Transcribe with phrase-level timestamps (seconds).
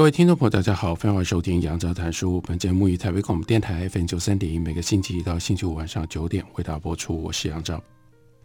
[0.00, 2.40] 各位听众朋友，大家好，欢迎收听杨照谈书。
[2.40, 7.22] 本节目以台北广播电台 FM 九三点一，每个星期一到星期五晚上九点为大家播出。
[7.22, 7.78] 我是杨照，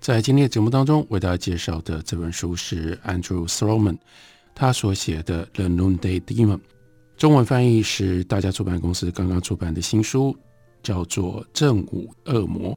[0.01, 3.97] 在今天的节目当中为大家介绍的这本书是 Andrew Solomon
[4.53, 6.57] 他所写的《The Noonday Demon》，
[7.15, 10.35] 中文翻译是大家出版公司刚刚出版的新书，
[10.83, 12.73] 叫做《正午恶魔》。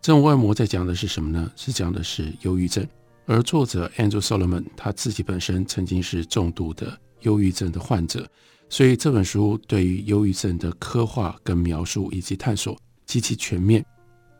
[0.00, 1.52] 正午恶魔在讲的是什么呢？
[1.54, 2.88] 是讲的是忧郁症，
[3.26, 6.98] 而作者 Andrew Solomon 他自己本身曾经是重度的。
[7.22, 8.28] 忧郁症的患者，
[8.68, 13.84] 所以这本书对于忧郁症的刻画跟描述以及探索极其全面。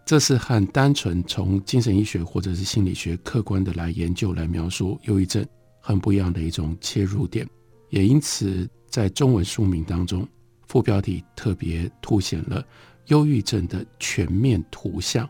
[0.04, 5.44] 这是很单纯从精神医学或者是心理学客观的来研究来描述忧郁症
[5.80, 7.44] 很不一样的一种切入点。
[7.90, 10.26] 也因此，在中文书名当中，
[10.68, 12.64] 副标题特别凸显了
[13.06, 15.28] 忧郁症的全面图像。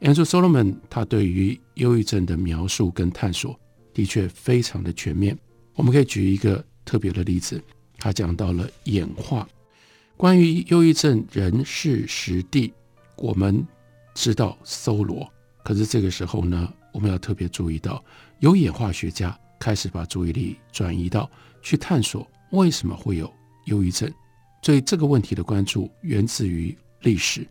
[0.00, 3.58] Andrew Solomon 他对于忧郁症的描述跟探索
[3.94, 5.38] 的确非常的全面。
[5.74, 6.64] 我们可以举一个。
[6.90, 7.62] 特别的例子，
[7.98, 9.48] 他讲到了演化。
[10.16, 12.72] 关于忧郁症人事实地，
[13.14, 13.64] 我们
[14.12, 15.32] 知道搜罗。
[15.62, 18.04] 可是这个时候呢，我们要特别注意到，
[18.40, 21.30] 有演化学家开始把注意力转移到
[21.62, 23.32] 去探索为什么会有
[23.66, 24.12] 忧郁症。
[24.60, 27.46] 所以这个问题的关注源自于历史，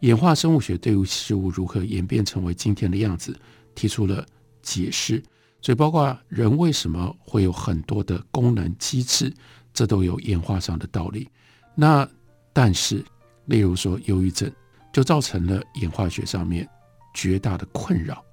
[0.00, 3.34] 演化生物学对于事物如何演变成为今天的样子
[3.74, 4.22] 提出了
[4.60, 5.22] 解释。
[5.66, 9.34] 所以，包括人为什么会有很多的功能机制，
[9.74, 11.28] 这都有演化上的道理。
[11.74, 12.08] 那
[12.52, 13.04] 但是，
[13.46, 14.48] 例如说忧郁症，
[14.92, 16.68] 就造成了演化学上面
[17.12, 18.24] 绝大的困扰，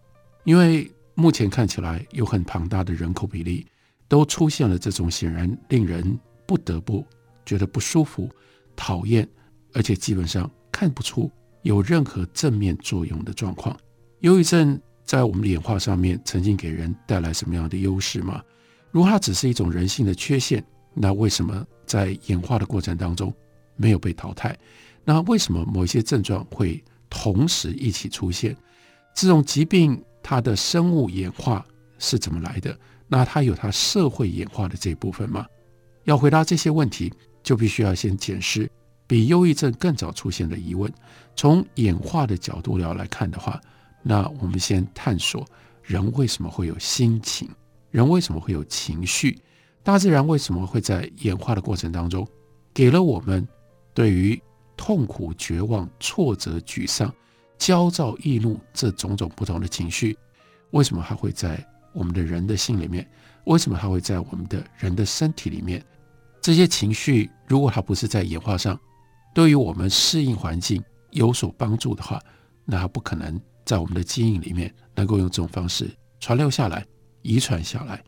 [0.44, 3.66] 因为目前看起来有很庞大的人口比例
[4.08, 7.04] 都出现了这种显然令人不得不
[7.48, 8.30] 觉得不舒服、
[8.76, 9.28] 讨厌，
[9.74, 11.32] 而且基本上看不出
[11.64, 13.76] 有任何正面作用的状况。
[14.20, 14.80] 忧郁症。
[15.06, 18.42] 在我们的演化上面，曾经给人带来什么样的优势吗？
[18.92, 23.34] 如果它只是一种人性的缺陷，那为什么在演化的过程当中
[23.76, 24.58] 没有被淘汰？
[25.04, 28.56] 那为什么某一些症状会同时一起出现？
[29.14, 31.66] 这种疾病它的生物演化
[32.00, 32.76] 是怎么来的？
[33.08, 35.46] 那它有它社会演化的这一部分吗？
[36.06, 37.12] 要回答这些问题，
[37.44, 38.70] 就必须要先检视
[39.06, 40.92] 比忧郁症更早出现的疑问。
[41.36, 43.60] 从演化的角度要来看的话。
[44.04, 45.48] 那我们先探索
[45.82, 47.50] 人为什么会有心情，
[47.90, 49.40] 人为什么会有情绪，
[49.82, 52.28] 大自然为什么会在演化的过程当中
[52.74, 53.48] 给了我们
[53.94, 54.40] 对于
[54.76, 57.14] 痛苦、绝望、挫折、沮丧、
[57.58, 60.18] 焦躁、易怒这种种不同的情绪？
[60.72, 63.10] 为什么它会在我们的人的心里面？
[63.46, 65.84] 为什么它会在我们的人的身体里面？
[66.42, 68.78] 这些情绪如果它不是在演化上
[69.34, 72.22] 对于我们适应环境有所帮助的话，
[72.66, 73.40] 那它不可能。
[73.66, 76.86] 在我们的基因里面，能够用这种方式传流下来、
[77.22, 78.04] 遗传下来。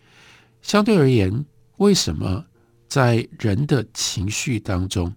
[0.62, 1.46] 相对而言，
[1.78, 2.44] 为什么
[2.88, 5.14] 在人的情绪当中，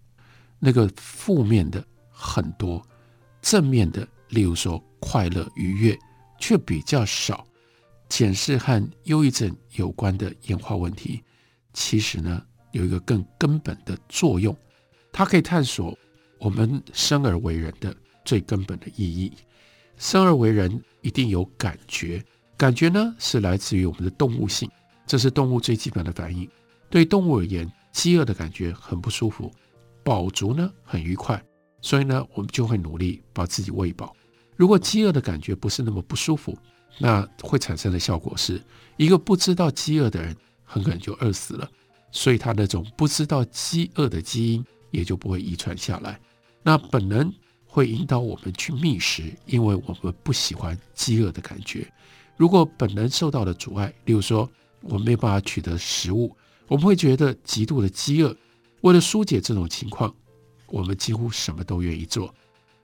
[0.59, 2.85] 那个负面的很多，
[3.41, 5.99] 正面的，例如说快乐、愉悦，
[6.39, 7.47] 却比较少？
[8.09, 11.23] 检视和忧郁症有关的演化问题，
[11.75, 14.57] 其实呢，有一个更根本的作用，
[15.13, 15.97] 它可以探索
[16.39, 17.95] 我们生而为人的
[18.25, 19.33] 最根本的意义。
[19.99, 22.25] 生而为人，一定有感觉，
[22.57, 24.71] 感觉呢是来自于我们的动物性，
[25.07, 26.49] 这是动物最基本的反应。
[26.89, 29.53] 对动物而言，饥饿的感觉很不舒服，
[30.05, 31.43] 饱足呢很愉快，
[31.83, 34.15] 所以呢我们就会努力把自己喂饱。
[34.57, 36.57] 如果饥饿的感觉不是那么不舒服，
[36.99, 38.63] 那会产生的效果是
[38.97, 40.35] 一个不知道饥饿的人
[40.65, 41.69] 很可能就饿死了，
[42.13, 46.21] 所以他那种不知道饥饿的基因也就不会遗传下来。
[46.63, 47.33] 那本能。
[47.69, 51.87] 会引导我们去觅食，因为我们不喜欢饥饿的感觉。
[52.37, 54.51] 如果本能受到了阻碍，例如说
[54.81, 56.35] 我们没有办法取得食物，
[56.67, 58.35] 我们会觉得极度的饥饿。
[58.81, 60.13] 为了疏解这种情况，
[60.67, 62.35] 我们几乎什么都愿意做。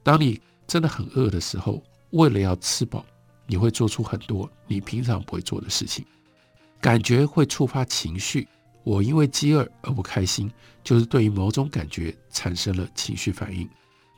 [0.02, 3.04] 当你真的很饿的时候，为了要吃饱，
[3.46, 6.04] 你会做出很多你平常不会做的事情。
[6.80, 8.46] 感觉会触发情绪，
[8.82, 10.50] 我因为饥饿而不开心，
[10.82, 13.68] 就是对于某种感觉产生了情绪反应。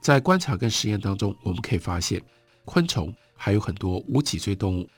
[0.07, 2.23] 在观察跟实验当中，我们可以发现，
[2.65, 4.89] 昆虫还有很多无脊椎动物，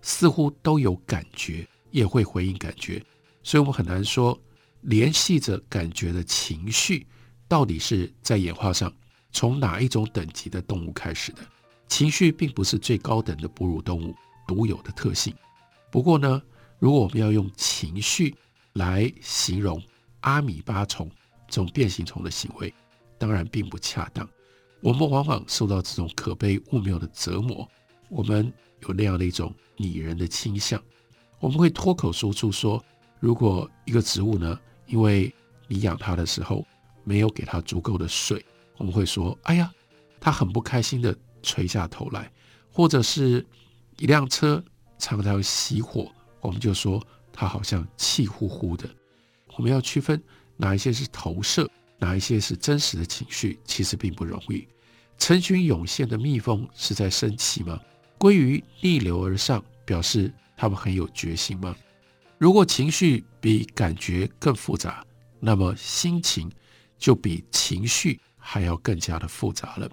[0.00, 3.04] 似乎都有感觉，也会回应感觉，
[3.42, 4.40] 所以我们很难说
[4.82, 7.04] 联系着感觉的情绪
[7.48, 8.94] 到底是在演化上
[9.32, 11.40] 从哪一种等级的动物开始的。
[11.88, 14.14] 情绪并不是最高等的哺乳动物
[14.46, 15.34] 独有的特性。
[15.90, 16.40] 不过呢，
[16.78, 18.32] 如果我们要用情绪
[18.74, 19.82] 来形容
[20.20, 21.10] 阿米巴虫
[21.48, 22.72] 这种变形虫的行为，
[23.18, 24.24] 当然并不恰当。
[24.84, 27.66] 我们往往受到这种可悲物谬的折磨，
[28.10, 30.78] 我们有那样的一种拟人的倾向，
[31.40, 32.84] 我们会脱口说出说，
[33.18, 35.34] 如果一个植物呢，因为
[35.68, 36.66] 你养它的时候
[37.02, 38.44] 没有给它足够的水，
[38.76, 39.72] 我们会说，哎呀，
[40.20, 42.30] 它很不开心的垂下头来，
[42.70, 43.42] 或者是
[43.96, 44.62] 一辆车
[44.98, 47.02] 常常熄火，我们就说
[47.32, 48.86] 它好像气呼呼的。
[49.56, 50.22] 我们要区分
[50.58, 51.66] 哪一些是投射，
[51.96, 54.68] 哪一些是真实的情绪，其实并不容易。
[55.18, 57.80] 成群涌现的蜜蜂是在生气吗？
[58.18, 61.74] 鲑鱼逆流而上，表示它们很有决心吗？
[62.38, 65.04] 如果情绪比感觉更复杂，
[65.40, 66.50] 那么心情
[66.98, 69.90] 就比情绪还要更加的复杂了。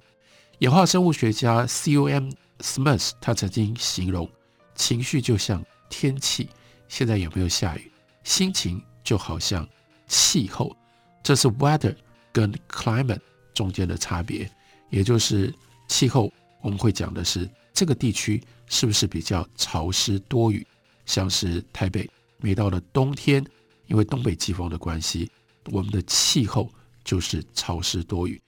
[0.60, 2.30] 演化生物学家 C.O.M.
[2.60, 4.30] Smith 他曾经形容，
[4.76, 6.50] 情绪就像天气，
[6.88, 7.92] 现在有没有下雨？
[8.24, 9.68] 心情就好像
[10.08, 10.76] 气候，
[11.24, 11.96] 这是 weather
[12.32, 13.22] 跟 climate
[13.54, 14.50] 中间的差别。
[14.92, 15.52] 也就是
[15.88, 20.66] 气候，我们会讲的是这个地区是不是比较潮湿多雨，
[21.08, 22.08] 像是台北，
[22.38, 23.44] 每到了冬天，
[23.88, 25.32] 因为东北季风的关系，
[25.72, 26.72] 我们的气候
[27.04, 28.40] 就是潮湿多雨，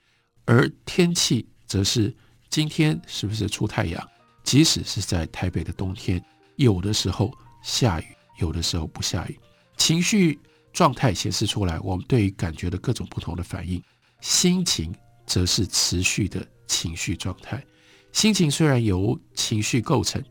[0.45, 2.13] 而天气则是
[2.49, 4.09] 今天是不是出太阳，
[4.43, 6.23] 即使是在台北的冬天，
[6.57, 8.05] 有的时候下雨，
[8.39, 9.39] 有的时候不下雨，
[9.77, 10.37] 情绪
[10.71, 13.81] 状态显示出来，我们对于感觉的各种不同的反应，
[14.21, 14.93] 心情。
[15.25, 17.63] 则是持续的情绪状态。
[18.11, 20.23] 心情虽然由情绪构成，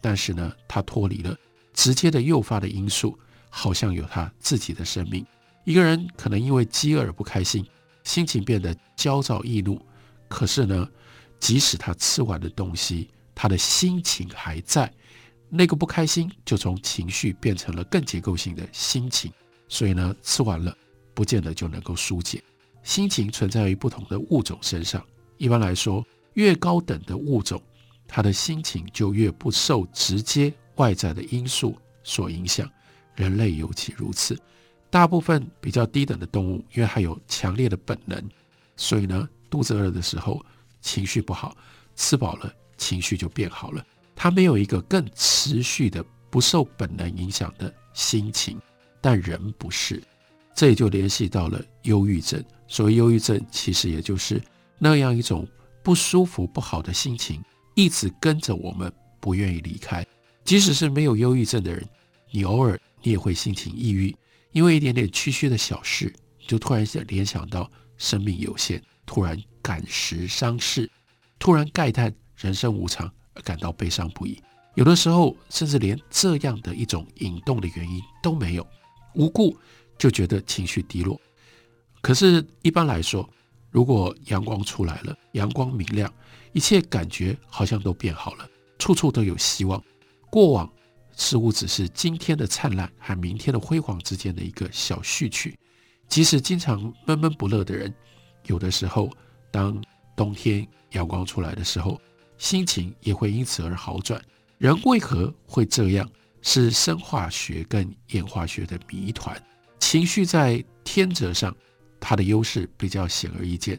[0.00, 1.36] 但是呢，它脱离了
[1.72, 3.18] 直接的诱发的因素，
[3.48, 5.24] 好像有它自己的生命。
[5.64, 7.66] 一个人可能因为饥饿而不开心，
[8.04, 9.80] 心情变得焦躁易怒。
[10.28, 10.88] 可是呢，
[11.38, 14.92] 即使他吃完的东西，他的心情还在，
[15.48, 19.32] 那个不开心就从情绪变成了更结构性的心情。
[19.68, 20.76] 所以呢，吃完了
[21.14, 22.42] 不见得就能够纾解。
[22.82, 25.04] 心情存在于不同的物种身上。
[25.36, 26.04] 一般来说，
[26.34, 27.60] 越高等的物种，
[28.06, 32.70] 它的心情就越不受直接外在的因素所影响。
[33.14, 34.38] 人类尤其如此。
[34.88, 38.22] 大部分比较低等的动物，因为它有强烈的本能，
[38.76, 40.44] 所以呢，肚子饿的时候
[40.80, 41.56] 情绪不好，
[41.94, 43.84] 吃饱了情绪就变好了。
[44.16, 48.60] 它没有一个更持续的不受本能影响的心情，
[49.00, 50.02] 但人不是。
[50.60, 52.44] 这也就联系到了忧郁症。
[52.68, 54.38] 所谓忧郁症，其实也就是
[54.78, 55.48] 那样一种
[55.82, 57.42] 不舒服、不好的心情，
[57.74, 60.06] 一直跟着我们，不愿意离开。
[60.44, 61.82] 即使是没有忧郁症的人，
[62.30, 64.14] 你偶尔你也会心情抑郁，
[64.52, 66.12] 因为一点点区区的小事，
[66.46, 70.90] 就突然想联想到生命有限，突然感时伤世，
[71.38, 74.38] 突然慨叹人生无常，而感到悲伤不已。
[74.74, 78.66] 有的时候，甚至连这样的一种引动的原因都没有，
[79.14, 79.56] 无故
[80.00, 81.20] 就觉得情绪低落。
[82.00, 83.28] 可是，一般来说，
[83.70, 86.10] 如果阳光出来了，阳光明亮，
[86.52, 89.80] 一切感觉好像都变好了，处处都有希望。
[90.30, 90.72] 过往
[91.12, 95.54] 似乎只是今天的灿烂和明天的辉煌之间的一个小序曲。
[96.08, 97.94] 即使经常闷闷不乐的人，
[98.46, 99.10] 有的时候，
[99.50, 99.80] 当
[100.16, 102.00] 冬天阳光出来的时候，
[102.38, 104.18] 心情也会因此而好转。
[104.56, 106.10] 人为何会这样？
[106.42, 109.38] 是生化学跟演化学的谜团。
[109.80, 111.52] 情绪在天择上。
[112.02, 113.78] 它的优势比较显而易见，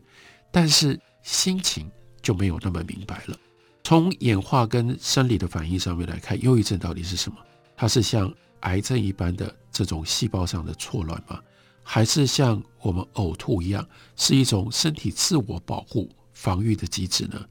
[0.51, 1.89] 但是心情
[2.21, 3.35] 就没有那么明白了。
[3.83, 7.37] 从演化跟生理的反应上面来看，忧郁症到底是什么？
[7.75, 11.41] 它是像癌症一般的这种细胞上的错乱吗？
[11.81, 13.83] 还是像我们呕吐一样，
[14.15, 17.43] 是一种身体自我保护防御的机制呢？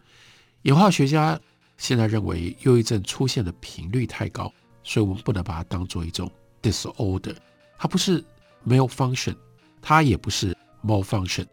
[0.62, 1.38] 演化学家
[1.78, 4.52] 现在认为，忧郁症出现的频率太高，
[4.84, 6.30] 所以我们不能把它当做一种
[6.62, 7.34] disorder，
[7.76, 8.24] 它不是
[8.64, 9.36] 没有 function，
[9.80, 10.56] 它也不是。
[10.82, 11.46] malfunction，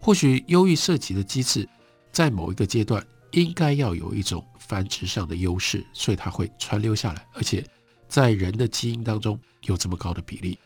[0.00, 1.68] 或许忧郁涉及的机制
[2.10, 3.00] 在某一个阶段
[3.30, 7.64] 应该要有一种繁殖上的优势，所以它会传留下来，而且
[8.08, 10.58] 在人的基因当中有这么高的比例。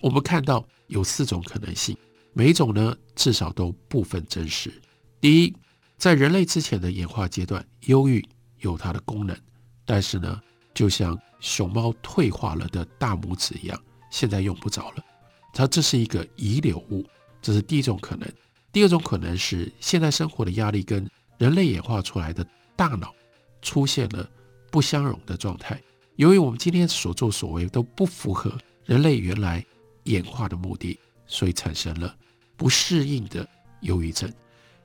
[0.00, 1.96] 我们看到有四种可能性，
[2.32, 4.72] 每一种呢至少都部分真实。
[5.20, 5.52] 第一，
[5.96, 8.24] 在人类之前的演化阶段，忧郁
[8.60, 9.36] 有它的功能，
[9.84, 10.40] 但是呢，
[10.72, 15.04] 就像熊猫退化了的大拇指一样，现在用不着了，
[15.52, 17.04] 它这是一个遗留物。
[17.40, 18.32] 这是第一种可能，
[18.72, 23.12] 第二种可能是现在生活的压力跟人类演化出来的大脑
[23.60, 24.28] 出现了
[24.70, 25.82] 不相容的状态，
[26.16, 28.56] 由于我们今天所作所为都不符合
[28.86, 29.64] 人类原来
[30.04, 32.16] 演化的目的，所以产生了
[32.56, 33.46] 不适应的
[33.80, 34.32] 忧郁症。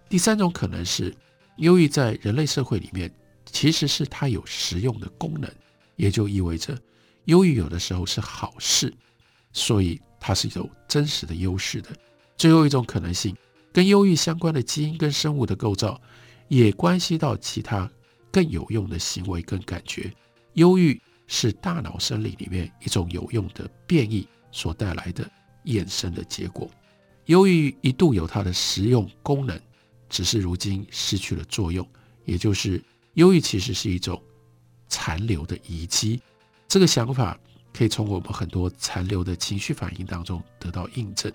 [0.09, 1.15] 第三种可能是，
[1.57, 3.13] 忧郁在人类社会里面
[3.45, 5.47] 其实是它有实用的功能，
[5.95, 6.75] 也就意味着
[7.25, 8.91] 忧郁有的时候是好事，
[9.53, 11.89] 所以它是有真实的优势的。
[12.37, 13.35] 最后一种可能性，
[13.73, 15.99] 跟忧郁相关的基因跟生物的构造，
[16.47, 17.89] 也关系到其他
[18.31, 20.13] 更有用的行为跟感觉。
[20.53, 25.29] 忧郁是大脑生理里面一种有用的变异所带来的
[25.65, 26.69] 衍生的结果。
[27.25, 29.59] 忧郁一度有它的实用功能，
[30.09, 31.87] 只是如今失去了作用。
[32.23, 32.83] 也就是
[33.13, 34.21] 忧郁其实是一种
[34.87, 36.21] 残留的遗迹。
[36.67, 37.39] 这个想法
[37.77, 41.31] 可以从我们很多残留的情绪反应当中得到印证。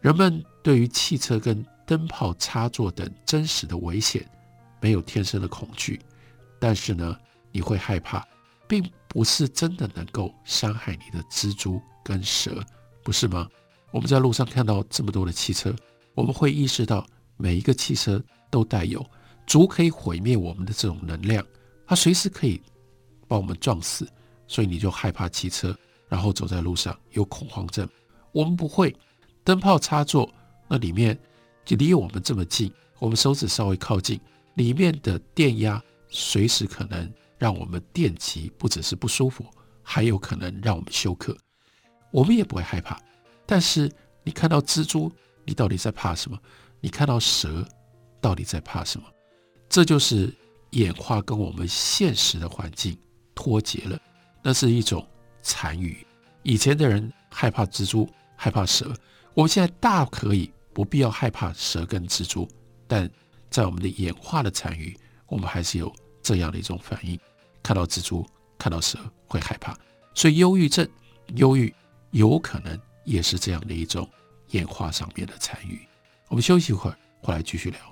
[0.00, 4.26] 人们对于汽车跟灯泡插座等真实的危险
[4.80, 6.00] 没有天生的恐惧，
[6.58, 7.14] 但是呢，
[7.50, 8.26] 你会害怕，
[8.66, 12.64] 并不是真的能够伤害你的蜘蛛跟蛇，
[13.02, 13.46] 不是吗？
[13.90, 15.76] 我们在路上看到这么多的汽车，
[16.14, 17.06] 我们会意识到
[17.36, 19.04] 每一个汽车都带有
[19.46, 21.44] 足可以毁灭我们的这种能量，
[21.86, 22.62] 它随时可以
[23.28, 24.08] 把我们撞死，
[24.52, 25.74] 所以你就害怕汽车，
[26.10, 27.88] 然后走在路上有恐慌症。
[28.32, 28.94] 我们不会。
[29.44, 30.30] 灯泡插座
[30.68, 31.18] 那里面
[31.64, 34.20] 就离我们这么近，我们手指稍微靠近，
[34.56, 39.46] 里面的电压随时可能让我们电击，不只是不舒服，
[39.82, 41.34] 还有可能让我们休克。
[42.10, 43.00] 我们也不会害怕。
[43.46, 43.90] 但是
[44.22, 45.10] 你看到蜘蛛，
[45.46, 46.38] 你到底在怕什么？
[46.78, 47.66] 你看到蛇，
[48.20, 49.06] 到底在怕什么？
[49.66, 50.30] 这就是
[50.72, 52.94] 演化跟我们现实的环境
[53.34, 53.98] 脱节了。
[54.42, 55.06] 那是一种
[55.40, 55.96] 残余。
[56.42, 58.92] 以前的人害怕蜘蛛，害怕蛇。
[59.34, 62.48] 我们现在大可以不必要害怕蛇跟蜘蛛，
[62.86, 63.08] 但
[63.48, 64.94] 在我们的演化的残余，
[65.26, 65.90] 我们还是有
[66.22, 67.18] 这样的一种反应：
[67.62, 68.26] 看到蜘蛛、
[68.58, 69.76] 看到蛇会害怕。
[70.14, 70.86] 所以，忧郁症、
[71.36, 71.72] 忧郁
[72.10, 74.08] 有可能也是这样的一种
[74.50, 75.80] 演化上面的残余。
[76.28, 77.91] 我们休息一会儿，回来继续聊。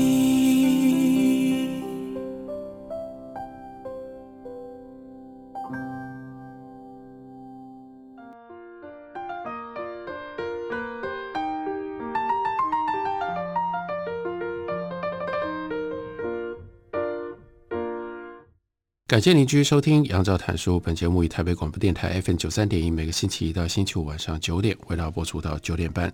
[19.11, 20.77] 感谢您继续收听《杨照谈书》。
[20.79, 26.09] 本节目以台北广播电台 FM 九三点一，每个星期一到星期五晚上九点，为大家播出到九点半。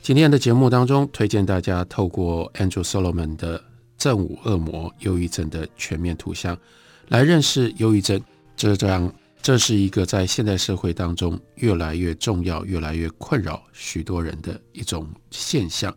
[0.00, 3.58] 今天的节目当中，推荐大家透过 Andrew Solomon 的
[3.98, 6.54] 《正午恶魔：忧郁症的全面图像》
[7.08, 8.22] 来认识忧郁症。
[8.56, 15.92] 这这样，这是一个在现代社会当中越来越重要、越来越困扰许多人的一种现象。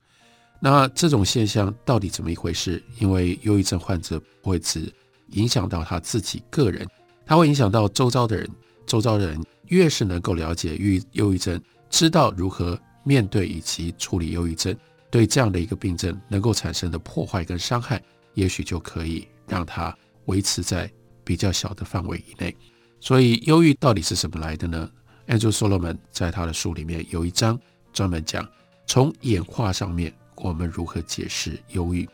[0.59, 2.81] 那这种现象到底怎么一回事？
[2.97, 4.91] 因为忧郁症患者不会只
[5.29, 6.87] 影响到他自己个人，
[7.25, 8.49] 他会影响到周遭的人。
[8.85, 14.75] 周遭的人越是能够了解忧忧郁症，知道如何面对以及处理忧郁症，
[15.09, 18.03] 对这样的一个病症能够产生的破坏跟伤害，
[18.33, 20.91] 也许就可以让他维持在
[21.23, 22.55] 比较小的范围以内。
[22.99, 24.89] 所以，忧郁到底是什么来的呢
[25.27, 27.57] ？Andrew Solomon 在他的书里面有一章
[27.93, 28.47] 专门讲，
[28.85, 32.07] 从演化上面我们如何解释忧郁。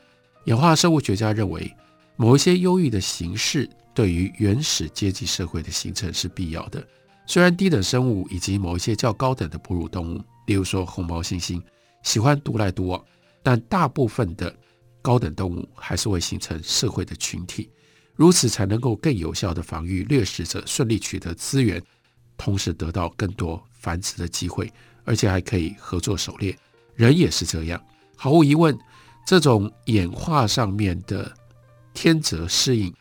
[0.46, 1.76] 演化生物学家认为。
[2.22, 6.86] 某一些忧郁的形式对于原始阶级社会的形成是必要的。
[7.26, 11.64] 虽然低等生物以及某一些较高等的哺乳动物，例如说红毛猩猩，
[12.04, 13.02] 喜欢独来独往，
[13.42, 14.54] 但大部分的
[15.02, 17.70] 高等动物还是会形成社会的群体，
[18.16, 21.82] 如此才能够更有效地防御掠食者顺利取得资源，
[22.38, 24.70] 同时得到更多繁殖的机会，
[25.06, 26.54] 而且还可以合作狩猎。
[26.96, 27.82] 人也是这样，
[28.18, 28.78] 毫无疑问，
[29.26, 31.34] 这种演化上面的。
[32.02, 32.94] 天择适应，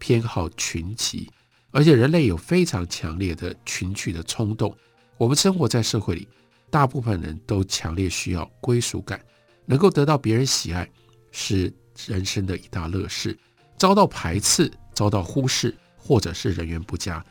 [0.00, 1.30] 偏好群集，
[1.70, 4.76] 而且人类有非常强烈的群聚的冲动。
[5.16, 6.26] 我们生活在社会里，
[6.68, 9.24] 大部分人都强烈需要归属感，
[9.64, 10.90] 能够得到别人喜爱，
[11.30, 11.72] 是
[12.08, 13.38] 人生的一大乐事。
[13.78, 17.24] 遭到排斥、遭到忽视，或者是人缘不佳，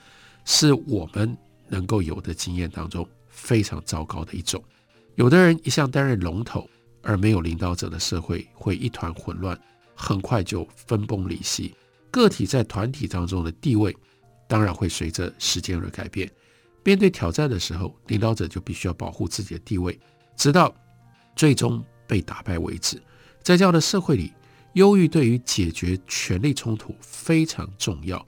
[0.46, 1.38] 是我们
[1.68, 4.64] 能够有的经验当中非常糟糕的一种。
[5.16, 6.70] 有的人一向担任龙头，
[7.02, 9.60] 而没有领导者的社会会一团混乱。
[10.02, 11.76] 很快就分崩离析，
[12.10, 13.96] 个体在团体当中的地位
[14.48, 16.30] 当然会随着时间而改变。
[16.84, 19.98] 面对挑战的时候，领导者就必须要保护自己的地位，
[20.36, 20.74] 直到
[21.36, 23.00] 最终被打败为止。
[23.44, 24.34] 在这样的社会里，
[24.74, 28.26] 忧郁对于解决权力冲突非常重要。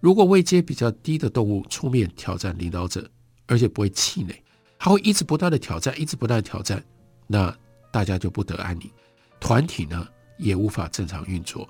[0.00, 3.06] 如果位阶比较低的动物出面挑战领导者，
[3.46, 4.42] 而且不会气馁，
[4.78, 6.82] 他会一直不断的挑战，一直不断的挑战，
[7.26, 7.54] 那
[7.92, 8.90] 大家就不得安宁，
[9.38, 10.08] 团体呢
[10.40, 11.68] 也无法正常运作，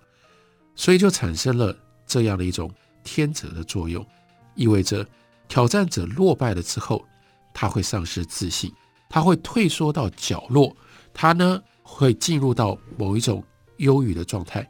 [0.75, 2.73] 所以就产生了这样的一种
[3.03, 4.07] 天责的作用，
[4.55, 5.07] 意味着
[5.49, 7.05] 挑战者落败了之后，
[7.53, 8.73] 他会丧失自信，
[9.09, 10.75] 他会退缩到角落，
[11.13, 13.45] 他呢会进入到某一种
[13.79, 14.69] 忧郁的状态，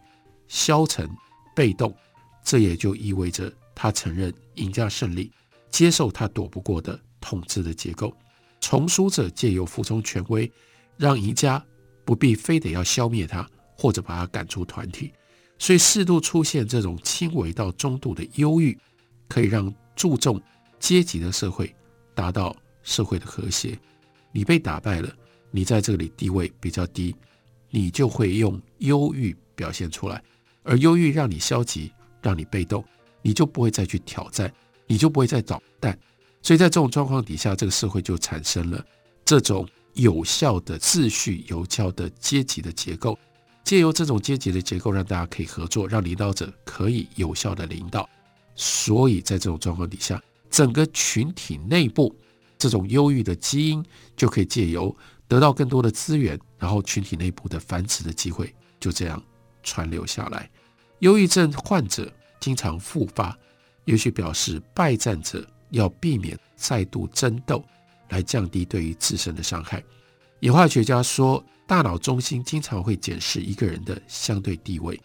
[0.49, 1.09] 消沉、
[1.55, 1.95] 被动，
[2.43, 5.31] 这也就意味着他承认赢家胜利，
[5.71, 8.13] 接受他躲不过的统治的结构。
[8.61, 10.51] 从输者借由服从权威，
[10.97, 11.65] 让赢家
[12.05, 13.49] 不必非得要消灭他
[13.81, 15.11] 或者把他赶出团体。
[15.59, 18.79] 所以适度出现这种轻微到中度的忧郁，
[19.29, 20.41] 可以让注重
[20.79, 21.75] 阶级的社会
[22.15, 23.79] 达到社会的和谐。
[24.33, 25.11] 你被打败了，
[25.51, 27.15] 你在这里地位比较低。
[27.73, 30.21] 你就会用忧郁表现出来，
[30.65, 32.85] 而忧郁让你消极，让你被动，
[33.23, 34.53] 你就不会再去挑战，
[34.89, 35.97] 你就不会再捣蛋。
[36.43, 38.85] 所以在这种状况底下，这个社会就产生了
[39.25, 43.17] 这种有效的秩序、有效的阶级的结构。
[43.71, 48.11] 借由这种阶级的结构，让大家可以合作，让领导者可以有效的领导。
[48.57, 52.13] 所以在这种状况底下，整个群体内部
[52.59, 53.81] 这种忧郁的基因
[54.17, 54.93] 就可以借由。
[55.29, 59.23] 得到更多的资源，然后群体内部的繁殖的机会就这样
[59.63, 60.51] 传流下来。
[60.99, 63.39] 忧郁症患者经常复发，
[63.85, 67.65] 也许表示败战者要避免再度争斗，
[68.09, 69.81] 来降低对于自身的伤害。
[70.41, 75.01] 演化学家说，大脑中心经常会检视一个人的相对地位，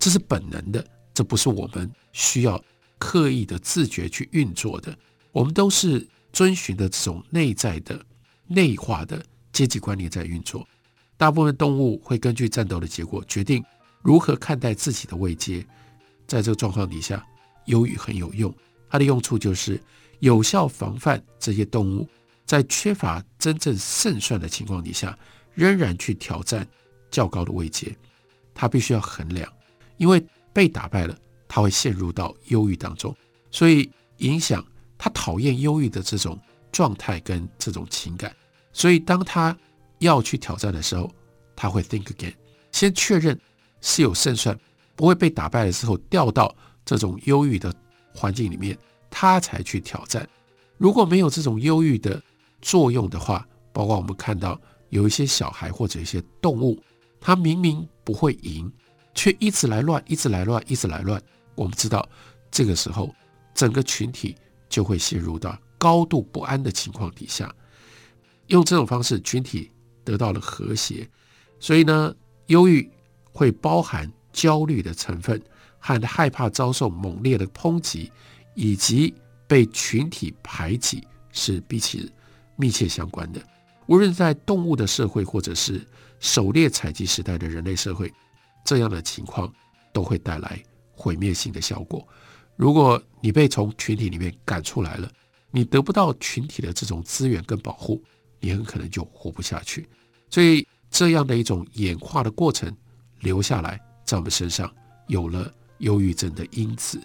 [0.00, 0.84] 这是本能的，
[1.14, 2.60] 这不是我们需要
[2.98, 4.98] 刻意的自觉去运作的。
[5.30, 8.04] 我们都是遵循的这种内在的
[8.48, 9.24] 内化的。
[9.52, 10.66] 阶级观念在运作，
[11.16, 13.64] 大部分动物会根据战斗的结果决定
[14.02, 15.64] 如何看待自己的位阶。
[16.26, 17.24] 在这个状况底下，
[17.66, 18.52] 忧郁很有用，
[18.90, 19.80] 它的用处就是
[20.18, 22.08] 有效防范这些动物
[22.44, 25.16] 在缺乏真正胜算的情况底下，
[25.58, 26.64] 仍然去挑战
[27.10, 27.92] 较高的位阶。
[28.54, 29.52] 他必须要衡量，
[29.96, 31.18] 因为被打败了，
[31.48, 33.14] 他会陷入到忧郁当中，
[33.50, 34.64] 所以影响
[34.96, 36.38] 他讨厌忧郁的这种
[36.70, 38.34] 状态跟这种情感。
[38.72, 39.56] 所以，当他
[39.98, 41.10] 要去挑战的时候，
[41.56, 42.34] 他会 think again，
[42.70, 43.36] 先确认
[43.80, 44.56] 是有胜算，
[44.94, 47.74] 不会被打败的时候掉到这种忧郁的
[48.14, 48.78] 环境里面，
[49.10, 50.28] 他才去挑战。
[50.76, 52.22] 如果没有这种忧郁的
[52.60, 56.82] 作用的话，包括我们看到有一些小孩或者一些动物，
[57.20, 58.72] 他明明不会赢，
[59.14, 61.20] 却一直来乱，一直来乱，一直来乱。
[61.54, 62.08] 我们知道，
[62.50, 63.14] 这个时候
[63.54, 64.36] 整个群体
[64.68, 67.54] 就会陷入到高度不安的情况底下。
[68.46, 69.70] 用这种方式，群体
[70.04, 71.08] 得到了和谐，
[71.60, 72.14] 所以呢，
[72.46, 72.90] 忧郁
[73.32, 75.42] 会包含焦虑的成分
[75.78, 78.10] 和害怕遭受猛烈的抨击，
[78.54, 79.12] 以及
[79.46, 82.10] 被群体排挤是彼此
[82.56, 83.40] 密切相关的。
[83.88, 85.84] 无论在动物的社会，或者是
[86.20, 88.12] 狩猎采集时代的人类社会，
[88.64, 89.52] 这样的情况
[89.92, 92.06] 都会带来毁灭性的效果。
[92.54, 95.10] 如果你被从群体里面赶出来了，
[95.50, 98.02] 你得不到群体的这种资源跟保护。
[98.40, 99.88] 你很可能就活不下去，
[100.30, 102.72] 所以这样的一种演化的过程
[103.18, 104.72] 留下来，在我们身上
[105.08, 107.00] 有了忧郁症的因子。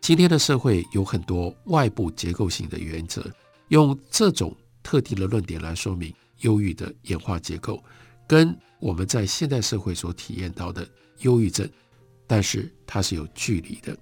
[0.00, 3.22] 今天的社会有很多外部结构性的原则，
[3.68, 7.82] 用这种特定的论点来说明忧郁的演化结构，
[8.26, 10.88] 跟我们在现代社会所体验到的
[11.20, 11.68] 忧郁症，
[12.26, 13.96] 但是它是有距离的。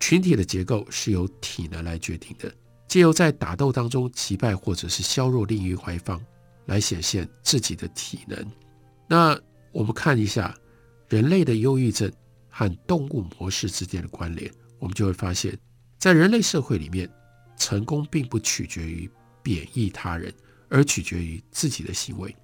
[0.00, 2.52] 群体的结构是由体能来决定的。
[2.86, 6.20] 借由在打斗当中击败或者是削弱另一方，
[6.66, 8.52] 来显现自己的体能。
[9.08, 9.38] 那
[9.72, 10.54] 我们看一下
[11.08, 12.12] 人类的忧郁症
[12.48, 15.58] 和动物模式之间的关联，我们就会发现，
[15.98, 17.10] 在人类社会里面，
[17.58, 19.10] 成功并不取决于
[19.42, 20.32] 贬抑他人，
[20.68, 22.34] 而取决于自己的行为。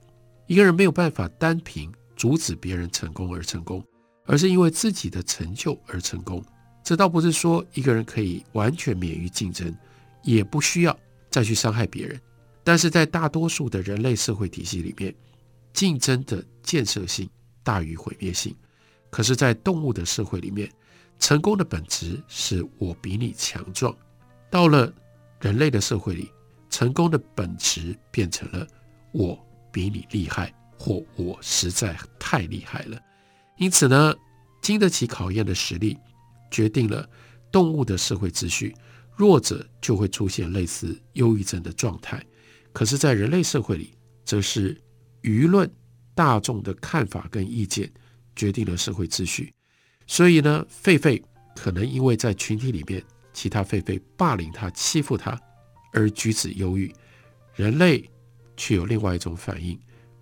[0.46, 3.85] 一个人没有办法单凭阻止别人成功而成功，
[4.26, 6.44] 而是因为自己的成就而成功。
[6.83, 9.74] 这倒不是说一个人可以完全免于竞争。
[10.22, 10.94] 也不需要
[11.30, 12.20] 再去伤害别人，
[12.62, 15.14] 但是在大多数的人类社会体系里面，
[15.72, 17.26] 竞争的建设性
[17.62, 18.54] 大于毁灭性。
[19.09, 20.70] 可是，在动物的社会里面，
[21.18, 23.94] 成功的本质是我比你强壮；
[24.50, 24.92] 到了
[25.40, 26.30] 人类的社会里，
[26.70, 28.66] 成功的本质变成了
[29.12, 29.38] 我
[29.70, 32.98] 比你厉害，或我实在太厉害了。
[33.59, 34.14] 因此呢，
[34.62, 35.98] 经得起考验的实力
[36.50, 37.06] 决定了
[37.52, 38.74] 动物的社会秩序。
[39.16, 42.24] 弱者就会出现类似忧郁症的状态。
[42.72, 43.92] 可是，在人类社会里，
[44.24, 44.80] 则是
[45.20, 45.70] 舆论
[46.14, 47.92] 大众的看法跟意见
[48.35, 49.52] 决定了社会秩序。
[50.06, 51.22] 所以呢，狒狒
[51.54, 53.04] 可能因为在群体里面，
[53.35, 55.38] 其他狒狒霸凌他、欺负他
[55.92, 56.92] 而举止忧郁，
[57.55, 58.09] 人类
[58.57, 59.79] 却有另外一种反应，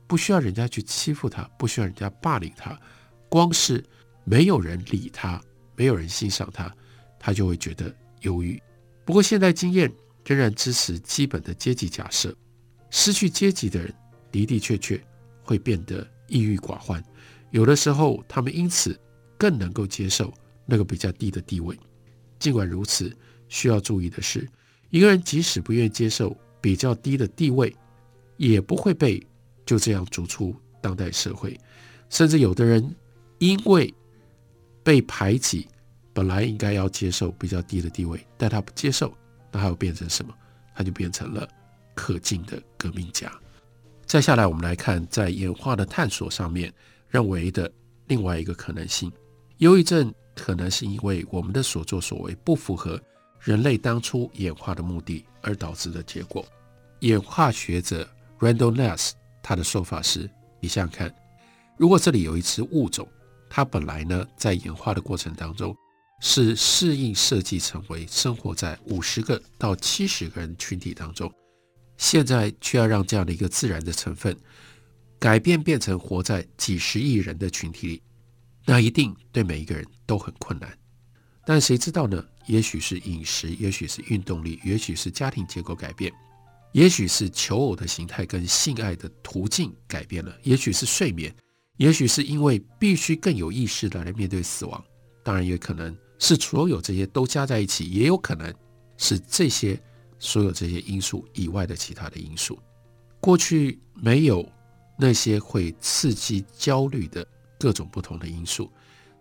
[0.06, 2.78] 不需要人家去欺负他，不需要人家霸凌他，
[3.28, 3.84] 光是
[4.24, 5.40] 没有人理他，
[5.76, 6.74] 没有人欣赏他，
[7.18, 8.60] 他就会觉得忧郁。
[9.04, 9.90] 不过，现代经验
[10.24, 12.34] 仍然支持基本的阶级假设：
[12.90, 13.94] 失去阶级的人
[14.30, 15.02] 的的确确
[15.42, 17.02] 会变得抑郁寡欢，
[17.50, 18.98] 有的时候他们因此
[19.38, 20.32] 更能够接受
[20.66, 21.78] 那个比较低的地位。
[22.38, 23.10] 尽管如此，
[23.48, 24.46] 需要注意的是，
[24.90, 27.74] 一个人即使不愿意接受比较低的地位，
[28.36, 29.24] 也不会被
[29.66, 31.58] 就这样逐出当代社会。
[32.08, 32.94] 甚至有的人
[33.38, 33.92] 因为
[34.82, 35.68] 被排挤，
[36.12, 39.12] 本来应该要接受比较低的地位，但他不接受，
[39.52, 40.34] 那他又变成什么？
[40.74, 41.48] 他就变成了
[41.94, 43.30] 可敬的革命家。
[44.06, 46.72] 再下来，我们来看在演化的探索上面
[47.08, 47.70] 认为的
[48.06, 49.12] 另外一个可能性：
[49.58, 50.12] 忧郁症。
[50.40, 52.96] 可能是因为我们的所作所为不符合
[53.40, 56.46] 人类当初演化的目的而导致的结果。
[57.00, 60.28] 演化学者 Randall Ness 他的说法是：
[60.60, 61.14] 你想想看，
[61.76, 63.08] 如果这里有一只物种，
[63.48, 65.74] 它本来呢在演化的过程当中
[66.20, 71.32] 是适应设计成为生活在五十个到七十个人群体当中，
[71.96, 74.36] 现在却要让这样的一个自然的成分
[75.18, 78.02] 改变，变成活在几十亿人的群体里。
[78.64, 80.77] 那一定对每一个人都很困难，
[81.48, 82.22] 但谁知道呢？
[82.46, 86.12] 也许是饮食，也许是运动力，也许是家庭结构改变，
[86.72, 91.34] 也许是求偶的形态跟性爱的途径改变了，也许是睡眠，
[91.78, 94.84] 也许是因为必须更有意识的来面对死亡。
[95.24, 98.54] 当然，也可能是所有这些都加在一起，也有可能
[98.98, 99.80] 是这些
[100.18, 102.58] 所有这些因素以外的其他的因素。
[103.20, 104.46] 过去没有
[104.98, 107.26] 那些会刺激焦虑的。
[107.58, 108.70] 各种不同的因素，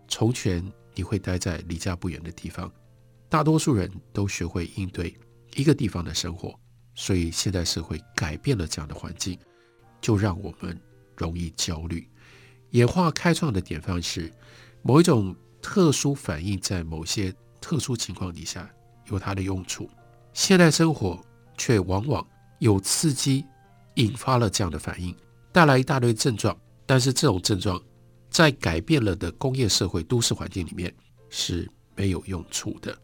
[0.06, 0.62] 从前
[0.98, 2.68] 你会待在离家不远的地方，
[3.28, 5.16] 大多数人都学会应对
[5.54, 6.58] 一个地方的生活，
[6.96, 9.38] 所以现代社会改变了这样的环境，
[10.00, 10.76] 就让我们
[11.16, 12.10] 容易焦虑。
[12.70, 14.28] 演化开创的典范是
[14.82, 15.32] 某一种
[15.62, 18.68] 特殊反应，在某些特殊情况底下
[19.06, 19.88] 有它的用处，
[20.32, 21.24] 现代生活
[21.56, 22.26] 却往往
[22.58, 23.46] 有刺激
[23.94, 25.14] 引发了这样的反应，
[25.52, 27.80] 带来一大堆症状，但是这种症状。
[28.38, 30.94] 在改变了的工业社会、都市环境里面
[31.28, 32.96] 是没有用处的。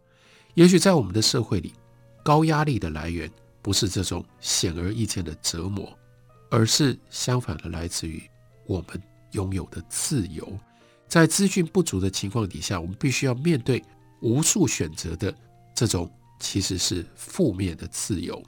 [0.54, 1.72] 也许在我们的社会里，
[2.24, 3.28] 高压力的来源
[3.60, 5.92] 不是这种显而易见的折磨，
[6.52, 8.22] 而是相反的，来自于
[8.64, 10.56] 我们拥有的自由。
[11.08, 13.82] 在资讯不足的情况底下，我们必须要面对
[14.22, 15.36] 无数选择的
[15.74, 18.40] 这种其实是负面的自由。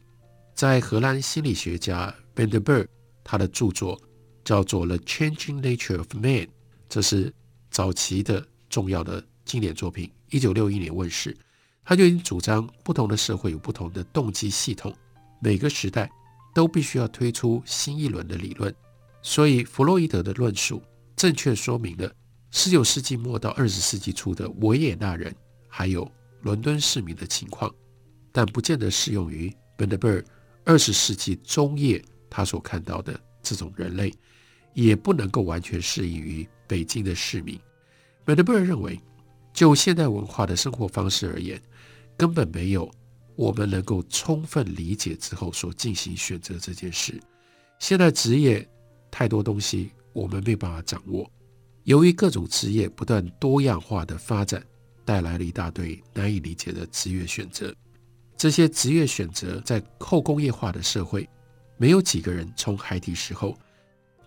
[0.55, 2.87] 在荷兰心理学家 Van der Berg
[3.25, 4.01] 他的著作
[4.44, 6.46] 叫做《The Changing Nature of Man》。
[6.88, 7.33] 这是
[7.70, 11.37] 早期的重要的经典作品，一九六一年问世。
[11.85, 14.92] 他就已经主张，不同的社会有不同的动机系统，
[15.40, 16.11] 每个时代
[16.53, 18.75] 都必须要推出新一轮的理论。
[19.22, 20.83] 所以，弗洛伊德的论述
[21.14, 22.12] 正确说明了
[22.51, 25.33] 十九世纪末到二十世纪初的维也纳人
[25.68, 26.11] 还有
[26.42, 27.72] 伦敦市民的情况，
[28.33, 30.25] 但不见得适用于本德贝尔
[30.64, 34.12] 二十世纪中叶他所看到的这种人类，
[34.75, 36.49] 也不能够完全适应于。
[36.67, 37.59] 北京的市民，
[38.25, 39.01] 本德贝尔认为，
[39.53, 41.61] 就现代文化的生活方式而言，
[42.17, 42.91] 根本没有
[43.35, 47.21] 我们能够充分理解之后所进行选择这件事。
[47.79, 48.67] 现代职业
[49.11, 51.31] 太多东西我们没办法掌握，
[51.85, 54.65] 由于各种职业不断多样化的发展，
[55.05, 57.75] 带来了一大堆难以理解的职业选择。
[58.37, 61.29] 这些职业选择在后工业化的社会，
[61.77, 63.57] 没有几个人从孩提时候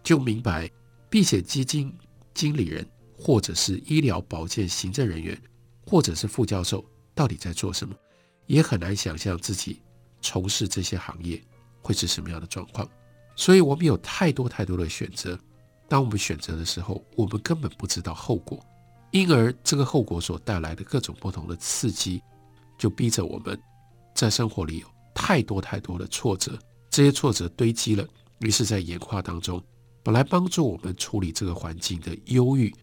[0.02, 0.70] 就明白
[1.10, 1.94] 避险基金。
[2.34, 2.88] 经理人，
[3.18, 5.40] 或者是医疗保健行政人员，
[5.86, 7.96] 或者是副教授，到底在做什么？
[8.46, 9.82] 也很难想象自己
[10.22, 11.42] 从事这些行业
[11.82, 12.90] 会是什么样的状况。
[13.36, 15.40] 所以，我们有太多太多的选择。
[15.88, 18.64] 当我们选择的时候，我们根本不知道后果，
[19.12, 22.22] 因而这个后果所带来的各种不同的刺激，
[22.78, 23.60] 就逼着我们
[24.14, 26.58] 在生活里有太多太多的挫折。
[26.90, 28.08] 这些挫折堆积了，
[28.40, 29.64] 于是，在演化当中。
[30.12, 32.74] 来帮助我们处理这个环境的忧郁，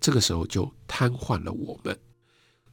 [0.00, 1.98] 这个时候就瘫痪了我们。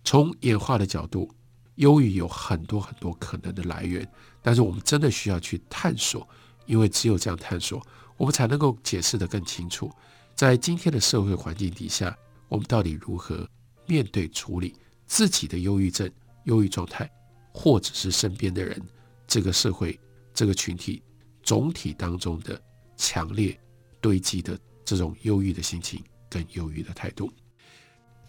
[0.03, 1.29] 从演化的角度，
[1.75, 4.08] 忧郁有很多很多可能的来源，
[4.41, 6.27] 但是我们真的需要去探索，
[6.65, 7.86] 因为只有这样探索，
[8.17, 9.91] 我们才能够解释得更清楚。
[10.36, 12.15] 在今天的社会环境底下，
[12.49, 13.47] 我们到底如何
[13.86, 14.75] 面对处理
[15.08, 16.10] 自己的忧郁症、
[16.43, 17.10] 忧郁状态，
[17.53, 18.81] 或者是身边的人，
[19.27, 19.99] 这个社会
[20.34, 21.01] 这个群体
[21.41, 22.62] 总体当中的
[22.95, 23.58] 强烈
[24.06, 27.28] 堆积的这种忧郁的心情跟忧郁的态度。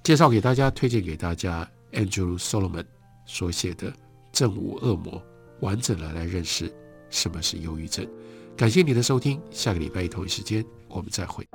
[0.02, 2.86] 介绍给大家，推荐给大家，Andrew Solomon
[3.26, 3.92] 所写的
[4.32, 5.12] 《正午恶魔》，
[5.60, 6.74] 完整的来认识
[7.10, 8.08] 什么是忧郁症。
[8.56, 11.46] 感谢你的收听，下个礼拜同一时间我们再会。